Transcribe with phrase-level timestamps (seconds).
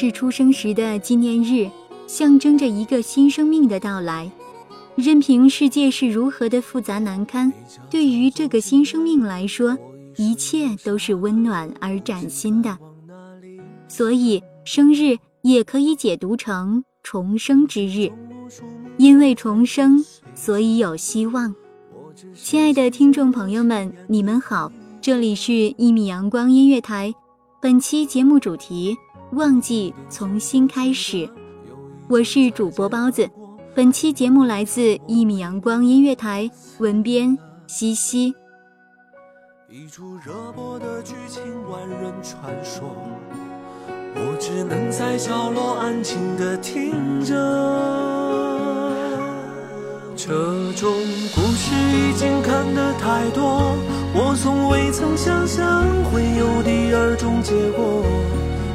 [0.00, 1.70] 是出生时的纪念日，
[2.06, 4.32] 象征着一个新生命的到来。
[4.94, 7.52] 任凭世界是如何的复杂难堪，
[7.90, 9.76] 对于这个新生命来说，
[10.16, 12.78] 一切都是温暖而崭新的。
[13.88, 18.10] 所以，生日也可以解读成重生之日，
[18.96, 20.02] 因为重生，
[20.34, 21.54] 所以有希望。
[22.34, 27.10] 亲爱的听众朋友们，你们好，这里是《一米阳光音乐台》。
[27.60, 28.96] 本期节目主题：
[29.32, 31.28] 忘记重新开始。
[32.08, 33.28] 我是主播包子。
[33.76, 38.34] 本期节目来自一米阳光音乐台，文编西西。
[39.70, 42.90] 一出热播的剧情，万人传说，
[44.16, 47.34] 我只能在角落安静的听着。
[50.16, 50.92] 这种
[51.34, 53.76] 故事已经看得太多。
[54.12, 58.04] 我从未曾想象会有第二种结果，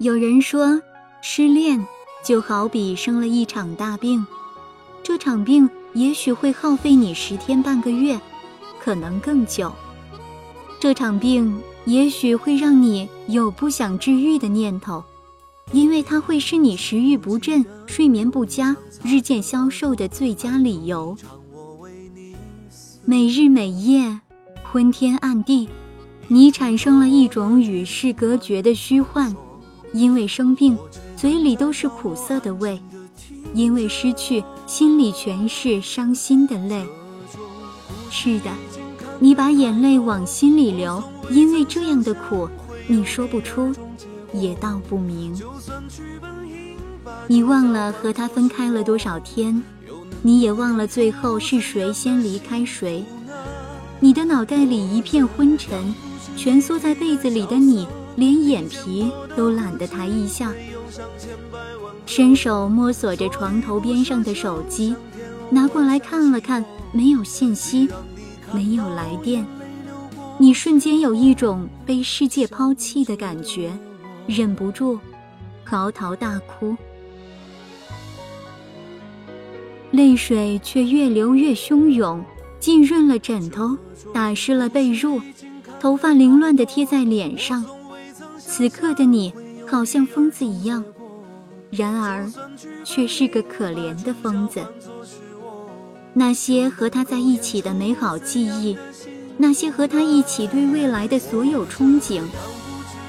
[0.00, 0.80] 有人说，
[1.20, 1.84] 失恋
[2.24, 4.24] 就好比生了一场大病，
[5.02, 8.20] 这场病也许会耗费你十天半个月，
[8.80, 9.72] 可能更久。
[10.78, 15.02] 这场病也许会让你有不想治愈的念头，
[15.72, 21.16] 因为它会是你食欲不振、睡眠不佳、日渐消瘦的最佳理由。
[23.04, 24.20] 每日每夜，
[24.62, 25.68] 昏天暗地，
[26.28, 29.34] 你产生了一种与世隔绝的虚幻。
[29.92, 30.76] 因为生病，
[31.16, 32.78] 嘴里都是苦涩的味；
[33.54, 36.86] 因为失去，心里全是伤心的泪。
[38.10, 38.50] 是的，
[39.18, 42.48] 你把眼泪往心里流，因为这样的苦，
[42.86, 43.72] 你说不出，
[44.32, 45.34] 也道不明。
[47.26, 49.62] 你忘了和他分开了多少天。
[50.20, 53.04] 你也忘了最后是谁先离开谁，
[54.00, 55.94] 你的脑袋里一片昏沉，
[56.36, 57.86] 蜷缩在被子里的你，
[58.18, 60.52] 连眼皮都懒得抬一下，
[62.04, 64.92] 伸手摸索着床头边上的手机，
[65.50, 67.88] 拿过来看了看，没有信息，
[68.52, 69.46] 没有来电，
[70.36, 73.70] 你瞬间有一种被世界抛弃的感觉，
[74.26, 74.98] 忍不住
[75.62, 76.76] 嚎啕大哭。
[79.92, 82.24] 泪水却越流越汹涌，
[82.58, 83.78] 浸润了枕头，
[84.12, 85.22] 打湿了被褥，
[85.78, 87.64] 头发凌乱地贴在脸上。
[88.50, 89.30] 此刻的你，
[89.66, 90.82] 好像疯子一样，
[91.70, 92.26] 然而，
[92.82, 94.64] 却是个可怜的疯子。
[96.14, 98.78] 那些和他在一起的美好记忆，
[99.36, 102.22] 那些和他一起对未来的所有憧憬，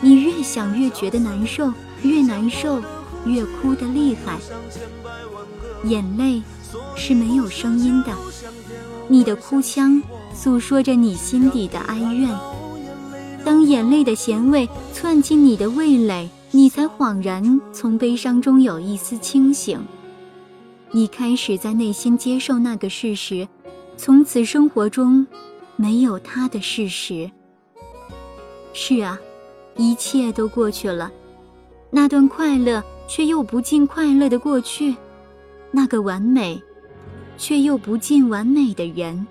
[0.00, 1.72] 你越想越觉得难受，
[2.02, 2.80] 越难受
[3.26, 4.38] 越哭得厉害，
[5.82, 6.40] 眼泪。
[6.96, 8.12] 是没有声音的，
[9.08, 10.00] 你的哭腔
[10.32, 12.30] 诉说着你心底的哀怨。
[13.44, 19.78] 当眼泪的咸味窜进你的味蕾，你才恍然从悲伤中有一丝清醒。
[20.90, 23.46] 你开始在内心接受那个事实：
[23.98, 25.26] 从此生活中
[25.76, 27.30] 没有他的事实。
[28.72, 29.18] 是啊，
[29.76, 31.12] 一切都过去了，
[31.90, 34.96] 那段快乐却又不尽快乐的过去，
[35.70, 36.62] 那个完美，
[37.36, 39.26] 却又不尽完美的人，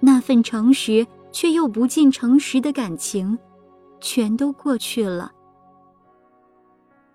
[0.00, 3.38] 那份诚实却又不尽诚实的感情，
[4.00, 5.32] 全都过去了。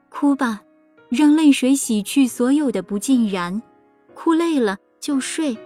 [0.09, 0.61] 哭吧，
[1.09, 3.61] 让泪水洗去所有的不尽然。
[4.13, 5.57] 哭累了就睡，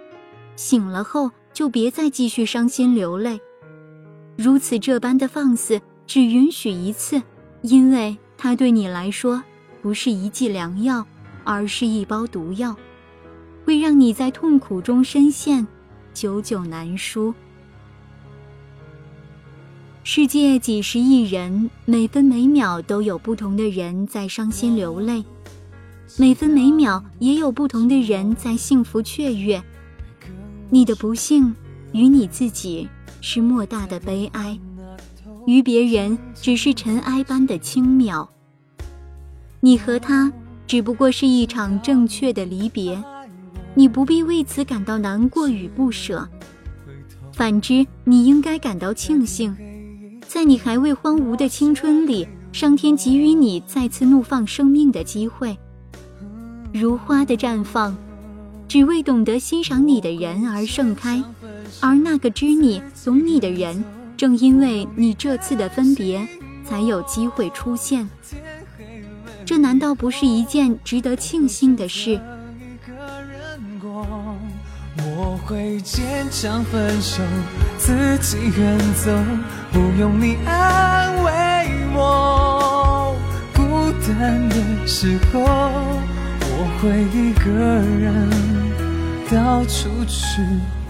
[0.56, 3.40] 醒了后就别再继续伤心流泪。
[4.38, 7.22] 如此这般的放肆，只允许一次，
[7.62, 9.44] 因为它对你来说。
[9.80, 11.06] 不是一剂良药，
[11.46, 12.76] 而是一包毒药，
[13.64, 15.66] 会让你在痛苦中深陷，
[16.14, 17.34] 久久难舒。
[20.09, 25.21] 世界几十亿人，每分每秒都有不同的人在伤心流泪，
[26.15, 29.62] 每分每秒也有不同的人在幸福雀跃。
[30.69, 31.54] 你的不幸
[31.92, 32.88] 与你自己
[33.19, 34.57] 是莫大的悲哀，
[35.45, 38.25] 于别人只是尘埃般的轻渺。
[39.60, 40.31] 你和他
[40.65, 42.98] 只不过是一场正确的离别，
[43.75, 46.25] 你不必为此感到难过与不舍。
[47.33, 49.53] 反之，你应该感到庆幸，
[50.27, 55.57] 在你还未荒芜的青春里，上天给予你再次怒放生命的机会，
[56.74, 57.95] 如花的绽放，
[58.68, 61.24] 只为懂得欣赏你的人而盛开，
[61.79, 63.83] 而那个知你、懂你的人，
[64.18, 66.27] 正因为你这次的分别，
[66.65, 68.07] 才有机会出现。
[69.45, 72.19] 这难道不是一件值得庆幸的事？
[75.00, 77.21] 我会坚强分手，
[77.77, 79.12] 自己远走，
[79.77, 81.31] 不用你安慰
[81.94, 83.15] 我。
[83.53, 83.62] 孤
[84.07, 85.39] 单的时候，
[86.41, 88.27] 我会一个人
[89.29, 90.41] 到处去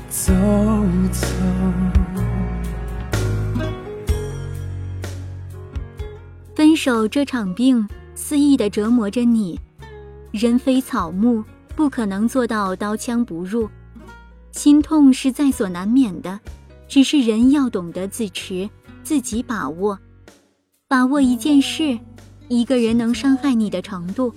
[0.09, 0.33] 走
[1.11, 1.27] 走。
[6.55, 7.85] 分手这场病。
[8.15, 9.59] 肆意的折磨着你，
[10.31, 11.43] 人非草木，
[11.75, 13.69] 不可能做到刀枪不入。
[14.51, 16.39] 心痛是在所难免的，
[16.87, 18.69] 只是人要懂得自持，
[19.03, 19.97] 自己把握，
[20.87, 21.97] 把握一件事，
[22.47, 24.33] 一个人能伤害你的程度，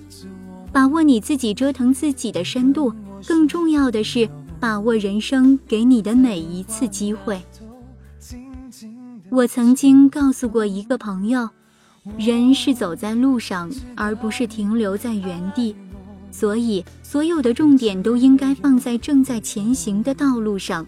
[0.71, 2.93] 把握你自己折腾自己的深度，
[3.25, 7.41] 更重要的是把握人生给你的每一次机会。
[9.29, 11.49] 我曾经告诉过一个朋友。
[12.17, 15.75] 人是走在路上，而不是停留在原地，
[16.31, 20.83] 所以所有的重点都应该放在正在前行的道路上。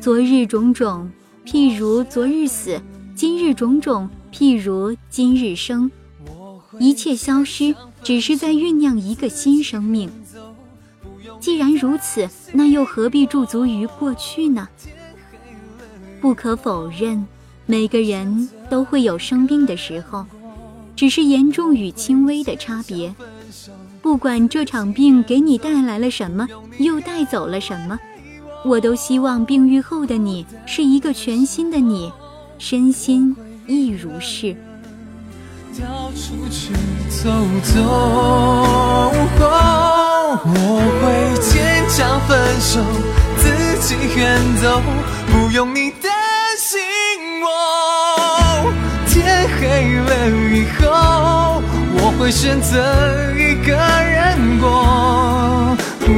[0.00, 1.10] 昨日种种，
[1.44, 2.80] 譬如昨日死；
[3.16, 5.90] 今日种种，譬如今日生。
[6.78, 7.74] 一切消失，
[8.04, 10.08] 只是在酝酿一个新生命。
[11.40, 14.68] 既然如此，那又何必驻足于过去呢？
[16.20, 17.26] 不可否认。
[17.66, 20.24] 每个人都会有生病的时候，
[20.94, 23.12] 只是严重与轻微的差别。
[24.00, 26.48] 不管这场病给你带来了什么，
[26.78, 27.98] 又带走了什么，
[28.64, 32.12] 我都希望病愈后的你是一个全新的你，
[32.58, 33.34] 身心
[33.66, 34.56] 亦如是。
[35.80, 36.72] 到处去
[37.08, 37.30] 走
[37.62, 37.80] 走，
[40.44, 41.04] 我会
[41.40, 42.82] 坚强分手，
[43.36, 43.44] 自
[43.80, 44.82] 己远走，
[45.28, 46.10] 不用你担
[46.58, 46.80] 心
[47.42, 47.46] 我。
[49.06, 50.10] 天黑了
[50.52, 51.62] 以后，
[51.94, 52.76] 我会选择
[53.34, 54.66] 一个人过。
[56.00, 56.08] 孤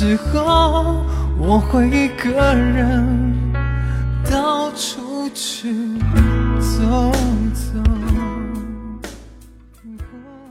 [0.00, 1.04] 时候，
[1.40, 3.52] 我会一个人
[4.30, 5.74] 到处去
[6.60, 7.10] 走
[7.52, 7.82] 走。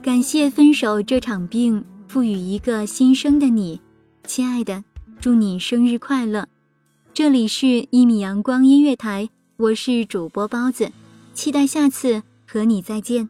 [0.01, 3.79] 感谢分手这场病赋予一个新生的你，
[4.25, 4.83] 亲爱的，
[5.21, 6.49] 祝你生日快乐！
[7.13, 9.23] 这里是《一米阳光音乐台》，
[9.55, 10.91] 我是主播包子，
[11.33, 13.29] 期待下次和你再见。